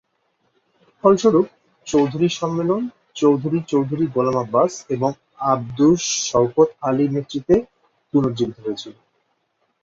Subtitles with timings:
[1.03, 1.47] ফলস্বরূপ,
[1.87, 2.81] চৌধুরী সম্মেলন
[3.15, 5.11] চৌধুরী চৌধুরী গোলাম আব্বাস এবং
[5.45, 5.61] আঃ
[6.23, 7.55] শওকত আলীর নেতৃত্বে
[8.13, 8.93] পুনর্জীবিত হয়েছিল।